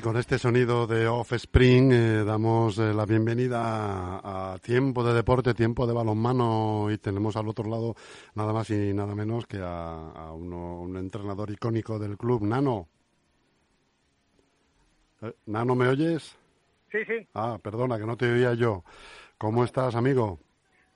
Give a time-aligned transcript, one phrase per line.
[0.00, 5.12] Sí, con este sonido de Offspring eh, damos eh, la bienvenida a, a, Tiempo de
[5.12, 7.94] Deporte, Tiempo de Balonmano y tenemos al otro lado
[8.34, 12.88] nada más y nada menos que a, a uno, un entrenador icónico del club, Nano.
[15.20, 16.34] Eh, Nano, ¿me oyes?
[16.90, 17.28] Sí, sí.
[17.34, 18.84] Ah, perdona, que no te oía yo.
[19.36, 20.38] ¿Cómo estás, amigo?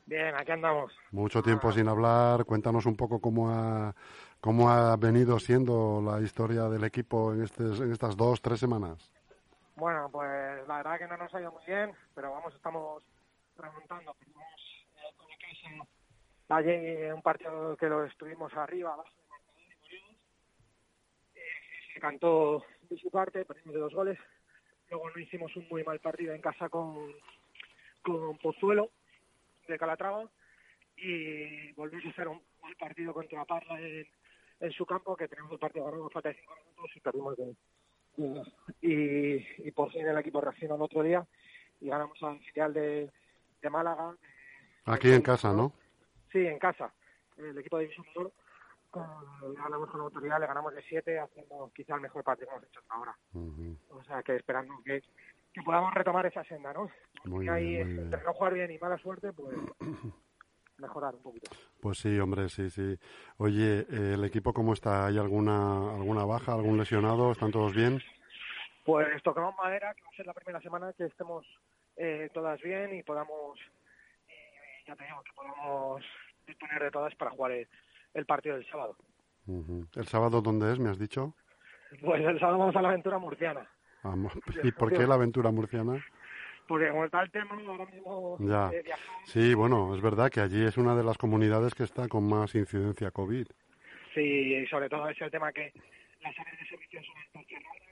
[0.06, 0.92] Bien, aquí andamos.
[1.12, 2.46] Mucho tiempo sin hablar.
[2.46, 3.94] Cuéntanos un poco cómo ha,
[4.44, 9.10] cómo ha venido siendo la historia del equipo en, este, en estas dos, tres semanas.
[9.74, 13.02] Bueno, pues la verdad que no nos ha ido muy bien, pero vamos, estamos
[13.56, 14.12] remontando.
[14.12, 14.44] Perdimos
[15.64, 15.80] eh,
[16.50, 19.08] ayer un partido que lo estuvimos arriba, abajo
[21.34, 21.40] eh,
[21.94, 24.19] se cantó de su parte, perdimos de dos goles.
[24.91, 27.14] Luego no hicimos un muy mal partido en casa con,
[28.02, 28.91] con Pozuelo
[29.69, 30.28] de Calatrava
[30.98, 34.06] y volvimos a hacer un mal partido contra Parla en,
[34.64, 37.56] en su campo, que tenemos el partido ganado falta de cinco minutos y perdimos de,
[38.16, 38.42] de,
[38.80, 41.26] y, y por fin el equipo reaccionó el otro día
[41.80, 43.10] y ganamos al filial de,
[43.60, 44.16] de Málaga.
[44.86, 45.72] Aquí en casa, ¿no?
[46.32, 46.92] Sí, en casa.
[47.36, 48.06] El equipo de División
[48.94, 52.68] le ganamos con autoridad, le ganamos de siete, haciendo quizá el mejor partido que hemos
[52.68, 53.16] hecho hasta ahora.
[53.32, 53.78] Uh -huh.
[53.90, 55.02] O sea, que esperando que,
[55.52, 56.88] que podamos retomar esa senda, ¿no?
[57.24, 58.04] Muy y ahí, bien, muy bien.
[58.06, 59.56] entre no jugar bien y mala suerte, pues
[60.78, 61.50] mejorar un poquito.
[61.80, 62.98] Pues sí, hombre, sí, sí.
[63.39, 65.06] Oye, eh, ¿el equipo cómo está?
[65.06, 67.33] ¿Hay alguna alguna baja, algún lesionado?
[67.33, 68.00] ¿Están todos bien?
[68.84, 71.47] Pues tocamos madera, que va a ser la primera semana que estemos
[71.97, 73.58] eh, todas bien y podamos,
[74.28, 76.03] eh, ya te digo, que podamos
[76.47, 77.69] disponer de todas para jugar el,
[78.12, 78.97] el partido del sábado.
[79.47, 79.88] Uh -huh.
[79.97, 81.34] ¿El sábado dónde es, me has dicho?
[82.03, 83.69] Pues el sábado vamos a la aventura murciana.
[84.03, 84.14] Ah,
[84.62, 86.04] ¿Y por qué la aventura murciana?
[86.66, 88.36] Porque como está el tema, ahora mismo...
[88.41, 88.70] Ya.
[88.72, 88.84] Eh,
[89.26, 92.54] sí, bueno, es verdad que allí es una de las comunidades que está con más
[92.54, 93.47] incidencia COVID.
[94.14, 95.72] Sí, y sobre todo es el tema que
[96.22, 97.00] las áreas de servicio
[97.32, 97.84] son cerradas,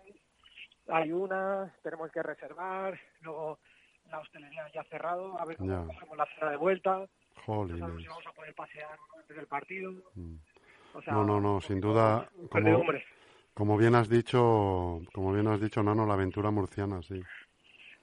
[0.89, 3.59] hay una, tenemos que reservar, luego
[4.11, 7.07] la hostelería ya ha cerrado, a ver cómo cogemos la cena de vuelta, no
[7.45, 7.81] Jolines.
[7.81, 9.93] sabemos si vamos a poder pasear no antes del partido.
[10.15, 10.35] Mm.
[10.95, 12.85] O sea, No, no, no, sin duda, como,
[13.55, 17.23] como bien has dicho, como bien has dicho, Nano, la aventura murciana, sí,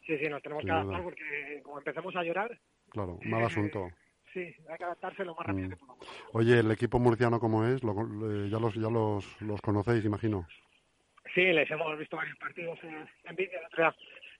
[0.09, 2.59] Sí, sí, nos tenemos que adaptar porque como empecemos a llorar,
[2.89, 3.89] claro, mal asunto.
[4.33, 5.69] sí, hay que adaptarse lo más rápido Mm.
[5.69, 6.07] que podamos.
[6.33, 7.83] Oye, ¿el equipo murciano cómo es?
[7.83, 10.47] Lo- eh, ya los, ya los, los conocéis, imagino.
[11.35, 13.59] Sí, les hemos visto varios partidos en, en vídeo.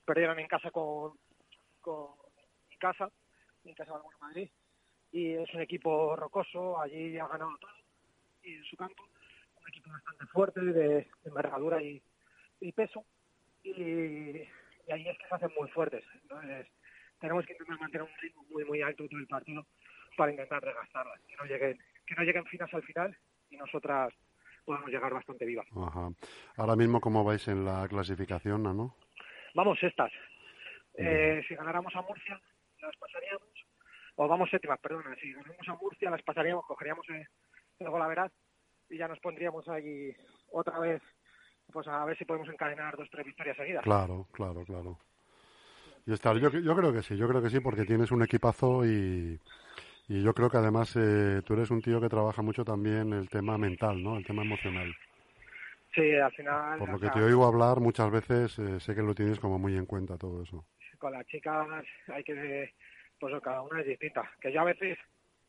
[0.04, 1.12] Perdieron en casa con,
[1.80, 2.06] con
[2.68, 3.08] mi casa,
[3.64, 4.50] en casa de Madrid.
[5.12, 7.70] Y es un equipo rocoso, allí ha ganado todo.
[8.42, 9.04] Y en su campo,
[9.60, 12.02] un equipo bastante fuerte, de, de envergadura y,
[12.58, 13.04] y peso.
[13.62, 14.42] Y,
[14.90, 16.04] y ahí es que se hacen muy fuertes.
[16.22, 16.66] Entonces,
[17.20, 19.64] tenemos que intentar mantener un ritmo muy, muy alto todo el partido
[20.16, 21.20] para intentar desgastarlas.
[21.28, 23.16] Que no lleguen, que no lleguen finas al final
[23.50, 24.12] y nosotras
[24.64, 25.66] podamos llegar bastante vivas.
[25.76, 26.10] Ajá.
[26.56, 28.96] Ahora mismo, ¿cómo vais en la clasificación, Nano?
[29.54, 30.10] Vamos sextas.
[30.94, 32.40] Eh, si ganáramos a Murcia,
[32.82, 33.48] las pasaríamos.
[34.16, 35.14] O vamos séptimas, perdona.
[35.20, 37.26] Si ganamos a Murcia, las pasaríamos, cogeríamos el,
[37.78, 38.32] el golaveraz
[38.88, 40.12] y ya nos pondríamos ahí
[40.50, 41.00] otra vez,
[41.70, 43.82] pues a ver si podemos encadenar dos, tres victorias seguidas.
[43.82, 44.98] Claro, claro, claro.
[46.06, 48.84] Y estar, yo, yo creo que sí, yo creo que sí, porque tienes un equipazo
[48.84, 49.38] y,
[50.08, 53.28] y yo creo que además eh, tú eres un tío que trabaja mucho también el
[53.28, 54.16] tema mental, ¿no?
[54.16, 54.94] El tema emocional.
[55.94, 56.78] Sí, al final.
[56.78, 59.76] Por lo que te oigo hablar muchas veces, eh, sé que lo tienes como muy
[59.76, 60.64] en cuenta todo eso.
[60.98, 62.74] con las chicas hay que,
[63.18, 64.30] pues cada una es distinta.
[64.40, 64.98] Que yo a veces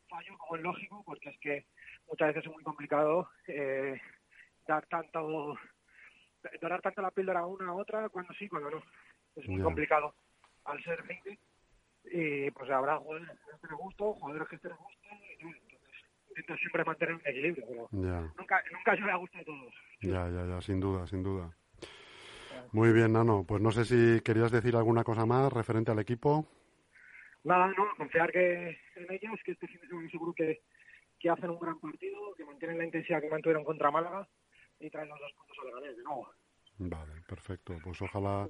[0.08, 1.66] fallo como es lógico, porque es que
[2.08, 4.00] muchas veces es muy complicado eh,
[4.66, 5.56] dar tanto,
[6.60, 8.82] dorar tanto la píldora a una a otra, cuando sí, cuando no.
[9.36, 10.14] Es muy complicado
[10.64, 11.38] al ser 20
[12.12, 13.28] y pues habrá jugadores
[13.60, 15.90] que les gusto, jugadores que gusten, y no, entonces
[16.28, 19.74] intento siempre mantener un equilibrio, pero Ya, nunca, nunca yo le gusto a todos.
[20.00, 21.56] ya, ya, ya, sin duda, sin duda.
[22.72, 23.44] Muy bien, Nano.
[23.46, 26.46] Pues no sé si querías decir alguna cosa más referente al equipo.
[27.44, 30.62] Nada, no, confiar que en ellos, que este fin de semana seguro que,
[31.18, 34.26] que hacen un gran partido, que mantienen la intensidad que mantuvieron contra Málaga
[34.84, 36.28] y traen los dos puntos a Leganés de nuevo.
[36.78, 37.76] Vale, perfecto.
[37.84, 38.48] Pues ojalá,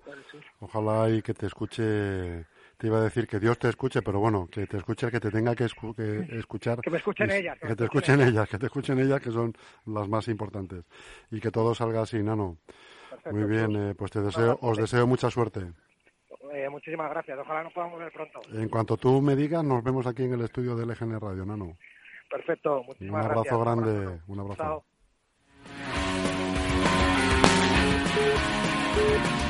[0.61, 2.47] ojalá y que te escuche.
[2.79, 5.21] Te iba a decir que Dios te escuche, pero bueno, que te escuche el que
[5.21, 6.81] te tenga que, escu- que escuchar.
[6.81, 9.53] Que me escuchen y- ellas, Que, te escuchen ellas, que te escuchen ellas, que son
[9.87, 10.85] las más importantes.
[11.31, 12.57] Y que todo salga así, Nano.
[13.11, 15.61] Perfecto, Muy bien, pues, eh, pues te deseo, os deseo mucha suerte.
[16.53, 17.39] eh, muchísimas gracias.
[17.39, 18.41] Ojalá nos podamos ver pronto.
[18.53, 21.77] En cuanto tú me digas, nos vemos aquí en el estudio de LGN Radio, Nano.
[22.31, 23.61] Perfecto, Un muchísimas abrazo gracias.
[23.61, 24.63] grande, un abrazo.
[24.63, 26.02] Chao.
[28.95, 29.42] Thank you.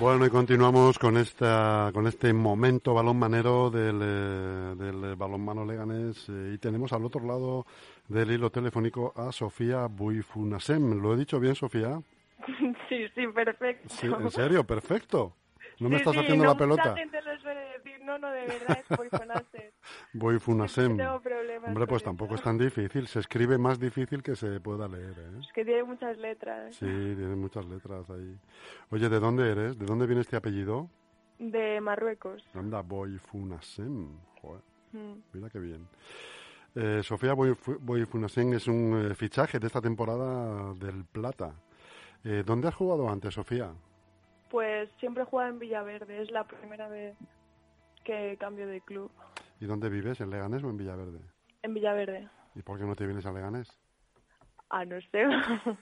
[0.00, 6.26] Bueno, y continuamos con esta, con este momento balón manero del, eh, del balonmano leganés
[6.30, 7.66] eh, y tenemos al otro lado
[8.08, 11.02] del hilo telefónico a Sofía Buifunasem.
[11.02, 12.00] ¿Lo he dicho bien, Sofía?
[12.88, 13.88] Sí, sí, perfecto.
[13.88, 14.64] Sí, ¿En serio?
[14.64, 15.34] Perfecto.
[15.80, 18.30] No me Sí, estás sí, haciendo no, la pelota gente lo suele decir, no, no,
[18.30, 19.70] de verdad es Boifunasem.
[20.12, 20.96] Buifunasem.
[20.96, 23.06] Tengo problemas Hombre, pues tampoco es tan difícil.
[23.06, 25.38] Se escribe más difícil que se pueda leer, ¿eh?
[25.40, 26.74] Es que tiene muchas letras.
[26.76, 28.36] Sí, tiene muchas letras ahí.
[28.90, 29.78] Oye, ¿de dónde eres?
[29.78, 30.88] ¿De dónde viene este apellido?
[31.38, 32.44] De Marruecos.
[32.54, 34.08] Anda, Boifunasem.
[34.42, 34.62] Joder.
[34.92, 35.14] Mm.
[35.32, 35.86] Mira qué bien.
[36.74, 41.52] Eh, Sofía Boifu- Boifunasen es un eh, fichaje de esta temporada del Plata.
[42.24, 43.72] Eh, ¿Dónde has jugado antes, Sofía?
[44.50, 47.16] Pues siempre he jugado en Villaverde, es la primera vez
[48.04, 49.10] que cambio de club.
[49.60, 50.20] ¿Y dónde vives?
[50.20, 51.20] ¿En Leganés o en Villaverde?
[51.62, 52.28] En Villaverde.
[52.54, 53.68] ¿Y por qué no te vienes a Leganés?
[54.70, 55.24] Ah, no sé.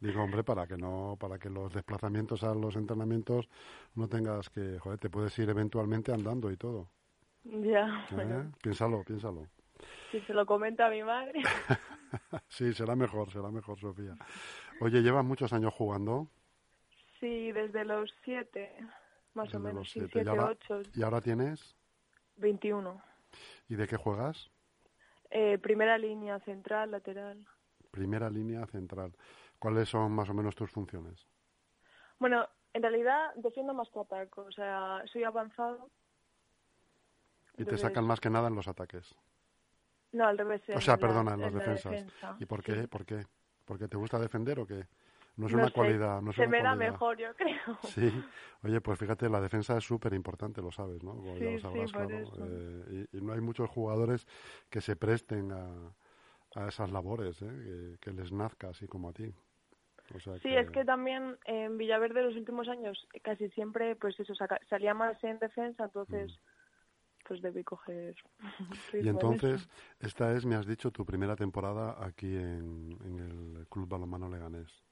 [0.00, 3.48] Digo, hombre, para que no, para que los desplazamientos a los entrenamientos
[3.94, 6.88] no tengas que, joder, te puedes ir eventualmente andando y todo.
[7.44, 8.14] ya, ¿eh?
[8.14, 9.46] bueno, Piénsalo, piénsalo.
[10.10, 11.40] si se lo comenta a mi madre.
[12.48, 14.14] sí, será mejor, será mejor, Sofía.
[14.80, 16.28] Oye, ¿llevas muchos años jugando?
[17.20, 18.76] Sí, desde los siete,
[19.36, 20.08] más Desde o menos, sí, siete.
[20.14, 21.76] siete, ¿Y ahora, ocho, ¿Y ahora tienes?
[22.36, 23.00] 21.
[23.68, 24.50] ¿Y de qué juegas?
[25.30, 27.46] Eh, primera línea, central, lateral.
[27.90, 29.12] Primera línea central.
[29.58, 31.26] ¿Cuáles son más o menos tus funciones?
[32.18, 35.90] Bueno, en realidad defiendo más que ataco, o sea, soy avanzado.
[37.58, 39.14] Y te sacan más que nada en los ataques.
[40.12, 40.62] No, al revés.
[40.74, 41.92] O sea, en la- perdona, en las la defensas.
[41.92, 42.72] defensa, ¿Y por sí.
[42.72, 42.88] qué?
[42.88, 43.26] ¿Por qué?
[43.64, 44.86] ¿Porque te gusta defender o qué?
[45.36, 47.78] No es No una sé, cualidad, no es Se una me da mejor, yo creo.
[47.82, 48.10] Sí,
[48.62, 51.12] oye, pues fíjate, la defensa es súper importante, lo sabes, ¿no?
[51.12, 52.08] Como ya Sí, lo sí, sabrás, claro.
[52.22, 52.44] eso.
[52.44, 54.26] Eh, y, y no hay muchos jugadores
[54.70, 55.94] que se presten a,
[56.54, 57.46] a esas labores, ¿eh?
[57.46, 59.32] que, que les nazca así como a ti.
[60.14, 64.34] O sea Sí, es que también en Villaverde los últimos años casi siempre, pues eso,
[64.34, 66.32] saca- salía más en defensa, entonces
[67.28, 68.14] pues debí coger
[69.02, 69.68] Y entonces,
[70.00, 73.18] esta es, me has dicho, tu primera temporada aquí en, en
[73.58, 74.85] el Club Balonmano Leganés.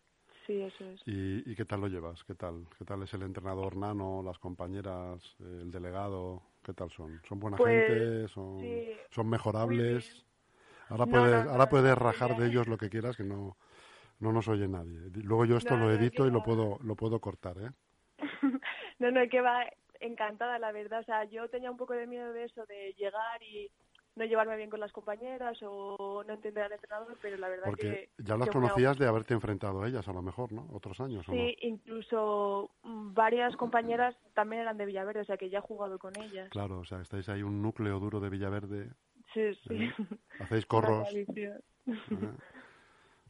[0.46, 1.00] Sí, eso es.
[1.06, 2.22] ¿Y, ¿Y qué tal lo llevas?
[2.24, 2.66] ¿Qué tal?
[2.78, 6.42] ¿Qué tal es el entrenador Nano, las compañeras, eh, el delegado?
[6.62, 7.20] ¿Qué tal son?
[7.28, 8.28] ¿Son buena Pues, gente?
[8.28, 10.24] ¿Son, sí, son mejorables?
[10.88, 13.56] Ahora No, puedes, no, ahora puedes rajar de ellos lo que quieras, que no,
[14.20, 15.00] no nos oye nadie.
[15.22, 17.70] Luego yo esto No, lo edito y lo puedo, lo puedo cortar, ¿eh?
[18.98, 19.66] no, no, que va
[20.00, 21.00] encantada, la verdad.
[21.00, 23.70] O sea, yo tenía un poco de miedo de eso, de llegar y
[24.16, 28.11] no llevarme bien con las compañeras o no entender al entrenador, pero la verdad Porque
[28.16, 28.23] que...
[28.23, 30.68] ya las conocías de haberte enfrentado a ellas, a lo mejor, ¿no?
[30.73, 31.38] Otros años, ¿o no?
[31.38, 36.12] Sí, incluso varias compañeras también eran de Villaverde, o sea que ya he jugado con
[36.21, 36.49] ellas.
[36.50, 38.90] Claro, o sea, estáis ahí un núcleo duro de Villaverde,
[39.33, 39.90] Sí, sí.
[40.38, 41.09] hacéis Una corros.
[41.87, 42.37] Ajá.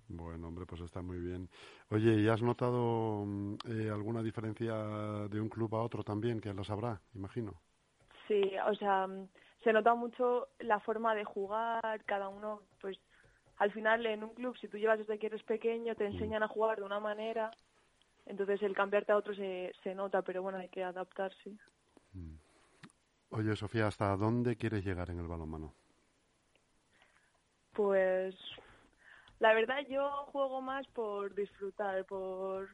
[0.09, 1.49] Bueno, hombre, pues está muy bien.
[1.91, 4.75] Oye, ¿y has notado mm, eh, alguna diferencia
[5.29, 6.41] de un club a otro también?
[6.41, 7.55] Que lo sabrá, imagino.
[8.29, 9.09] Sí, o sea,
[9.64, 12.99] se nota mucho la forma de jugar, cada uno, pues
[13.56, 16.49] al final en un club, si tú llevas desde que eres pequeño, te enseñan a
[16.49, 17.50] jugar de una manera,
[18.26, 21.56] entonces el cambiarte a otro se, se nota, pero bueno, hay que adaptarse.
[23.30, 25.75] Oye, Sofía, ¿hasta dónde quieres llegar en el balonmano?
[27.73, 28.37] Pues
[29.40, 32.68] la verdad yo juego más por disfrutar, por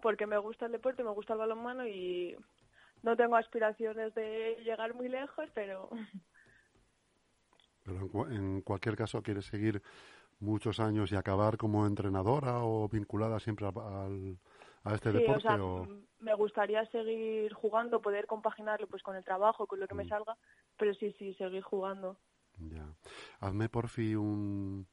[0.00, 2.36] porque me gusta el deporte, me gusta el balonmano y
[3.02, 5.90] no tengo aspiraciones de llegar muy lejos, pero
[7.84, 9.82] Pero en, en cualquier caso, ¿quieres seguir
[10.40, 13.70] muchos años y acabar como entrenadora o vinculada siempre a,
[14.04, 14.38] al-
[14.84, 15.38] a este sí, deporte?
[15.38, 19.80] o sea, o- m- me gustaría seguir jugando, poder compaginarlo pues con el trabajo, con
[19.80, 20.08] lo que me Mm.
[20.08, 20.36] salga,
[20.78, 22.16] pero sí, sí, seguir jugando.
[22.58, 22.86] Ya.
[23.40, 24.86] Hazme por fin un,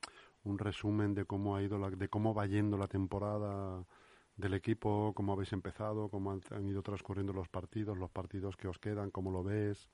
[0.44, 3.86] un resumen de cómo ha ido la, de cómo va yendo la temporada
[4.40, 8.68] del equipo, cómo habéis empezado, cómo han, han ido transcurriendo los partidos, los partidos que
[8.68, 9.90] os quedan, cómo lo ves.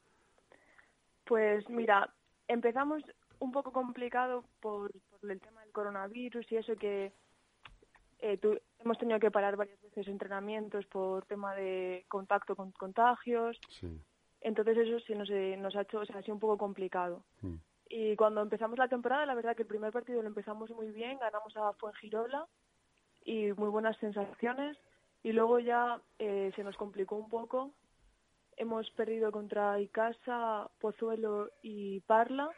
[1.25, 2.13] Pues mira,
[2.47, 3.01] empezamos
[3.39, 7.11] un poco complicado por, por el tema del coronavirus y eso que
[8.19, 13.59] eh, tu- hemos tenido que parar varias veces entrenamientos por tema de contacto con contagios.
[13.69, 13.99] Sí.
[14.41, 17.25] Entonces eso sí nos, eh, nos ha hecho, o sea, ha sido un poco complicado.
[17.41, 17.55] Mm.
[17.89, 21.17] Y cuando empezamos la temporada, la verdad que el primer partido lo empezamos muy bien,
[21.17, 22.47] ganamos a Fuengirola
[23.25, 24.77] y muy buenas sensaciones.
[25.23, 27.71] Y luego ya eh, se nos complicó un poco.
[28.57, 32.49] Hemos perdido contra Icasa, Pozuelo y Parla.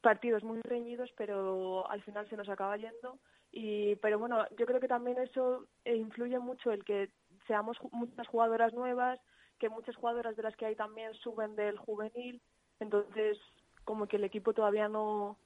[0.00, 3.18] Partidos muy reñidos, pero al final se nos acaba yendo.
[3.50, 7.10] Y, pero bueno, yo creo que también eso eh, influye mucho el que
[7.46, 9.18] seamos muchas jugadoras nuevas,
[9.58, 12.40] que muchas jugadoras de las que hay también suben del juvenil.
[12.80, 13.38] Entonces,
[13.84, 15.36] como que el equipo todavía no,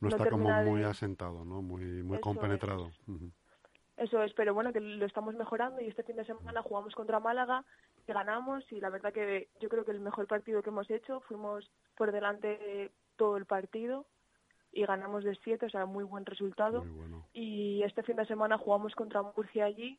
[0.00, 1.62] No, No está como muy de- asentado, ¿no?
[1.62, 2.90] Muy, muy Eso compenetrado.
[3.96, 7.20] Eso es, pero bueno, que lo estamos mejorando y este fin de semana jugamos contra
[7.20, 7.64] Málaga,
[8.06, 11.20] que ganamos y la verdad que yo creo que el mejor partido que hemos hecho,
[11.20, 14.06] fuimos por delante todo el partido
[14.72, 16.84] y ganamos de siete, o sea, muy buen resultado.
[17.34, 19.98] Y este fin de semana jugamos contra Murcia allí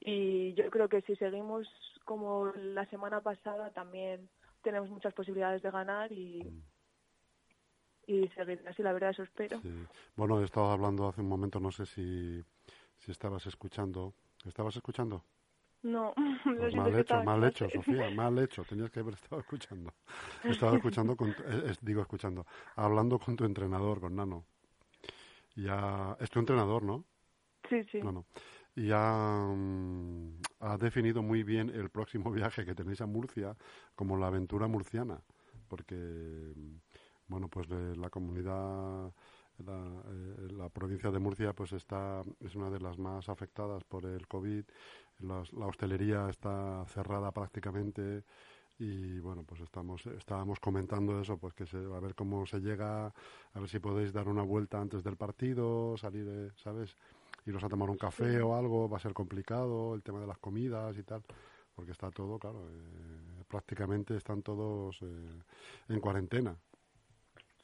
[0.00, 1.68] y yo creo que si seguimos
[2.04, 4.28] como la semana pasada también
[4.62, 6.62] tenemos muchas posibilidades de ganar y, mm.
[8.06, 9.60] y seguir así, la verdad, eso espero.
[10.16, 12.42] Bueno, he estado hablando hace un momento, no sé si
[12.98, 14.14] si estabas escuchando.
[14.44, 15.24] ¿Estabas escuchando?
[15.82, 18.64] No, pues mal hecho, mal hecho, Sofía, mal hecho.
[18.64, 19.92] Tenías que haber estado escuchando.
[20.42, 24.44] Estaba escuchando, con, eh, digo escuchando, hablando con tu entrenador, con Nano.
[25.54, 27.04] Ya, es tu entrenador, ¿no?
[27.68, 28.00] Sí, sí.
[28.00, 28.26] Bueno,
[28.74, 33.56] ya mm, ha definido muy bien el próximo viaje que tenéis a Murcia
[33.94, 35.20] como la aventura murciana,
[35.68, 36.76] porque, mm,
[37.28, 39.12] bueno, pues la comunidad
[39.58, 44.26] eh, la, provincia de Murcia pues está es una de las más afectadas por el
[44.26, 44.64] COVID.
[45.20, 48.24] la hostelería está cerrada prácticamente
[48.78, 53.06] y bueno pues estamos estábamos comentando eso pues que se, a ver cómo se llega
[53.06, 56.94] a ver si podéis dar una vuelta antes del partido salir eh, sabes
[57.46, 60.38] iros a tomar un café o algo va a ser complicado el tema de las
[60.38, 61.22] comidas y tal
[61.74, 65.00] porque está todo claro eh, prácticamente están todos
[65.88, 66.54] en cuarentena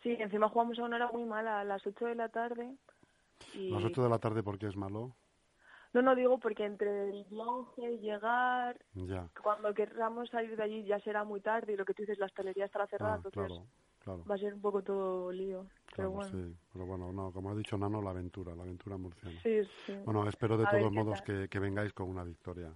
[0.02, 2.74] Sí, encima jugamos a una hora muy mala, a las 8 de la tarde.
[3.54, 3.70] Y...
[3.70, 5.14] ¿Las 8 de la tarde por qué es malo?
[5.92, 8.78] No, no digo porque entre el viaje, llegar,
[9.42, 12.26] cuando queramos salir de allí ya será muy tarde y lo que tú dices, la
[12.26, 13.60] hostelería estará cerrada, ah, entonces
[14.08, 15.66] va a ser un poco todo lío.
[15.94, 16.30] pero bueno.
[16.30, 19.38] Sí, pero bueno, no, como ha dicho Nano, la aventura, la aventura murciana.
[19.42, 19.94] Sí, sí.
[20.04, 22.72] Bueno, espero de todos modos que, que, vengáis con una victoria.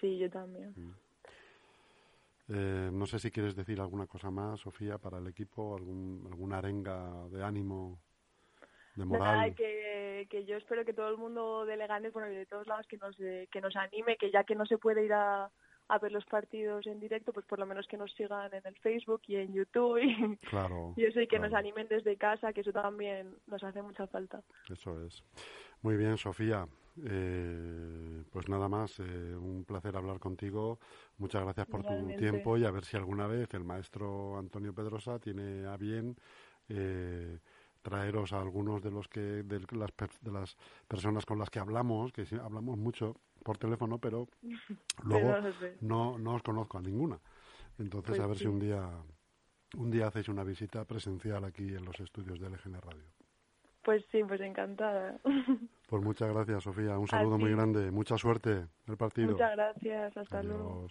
[0.00, 0.74] Sí, yo también.
[0.76, 0.92] Mm.
[2.48, 6.58] Eh, no sé si quieres decir alguna cosa más, Sofía, para el equipo, algún, alguna
[6.58, 7.98] arenga de ánimo,
[8.96, 9.54] de moral.
[9.54, 12.86] que, que yo espero que todo el mundo de Leganés, bueno, y de todos lados,
[12.86, 15.50] que nos, eh, que nos anime, que ya que no se puede ir a,
[15.88, 18.76] a ver los partidos en directo, pues por lo menos que nos sigan en el
[18.76, 22.62] Facebook y en YouTube y, claro, y eso y que nos animen desde casa, que
[22.62, 24.42] eso también nos hace mucha falta.
[24.70, 25.22] Eso es.
[25.82, 26.66] Muy bien, Sofía.
[27.04, 29.02] Eh, pues nada más, eh,
[29.36, 30.78] un placer hablar contigo.
[31.18, 35.18] Muchas gracias por tu tiempo y a ver si alguna vez el maestro Antonio Pedrosa
[35.18, 36.16] tiene a bien
[36.68, 37.38] eh,
[37.82, 40.56] traeros a algunos de los que de las, de las
[40.88, 44.26] personas con las que hablamos, que hablamos mucho por teléfono, pero
[45.04, 45.36] luego
[45.80, 47.20] no, no os conozco a ninguna.
[47.78, 48.90] Entonces pues a ver si un día
[49.76, 53.04] un día hacéis una visita presencial aquí en los estudios de LGN Radio.
[53.82, 55.18] Pues sí, pues encantada.
[55.86, 56.98] Pues muchas gracias, Sofía.
[56.98, 57.90] Un saludo muy grande.
[57.90, 59.32] Mucha suerte en el partido.
[59.32, 60.16] Muchas gracias.
[60.16, 60.88] Hasta luego.